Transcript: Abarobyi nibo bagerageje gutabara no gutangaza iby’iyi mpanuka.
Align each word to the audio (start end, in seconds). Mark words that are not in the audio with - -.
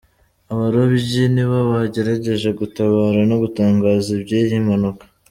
Abarobyi 0.53 1.23
nibo 1.33 1.57
bagerageje 1.71 2.49
gutabara 2.59 3.19
no 3.29 3.35
gutangaza 3.43 4.07
iby’iyi 4.17 4.57
mpanuka. 4.67 5.03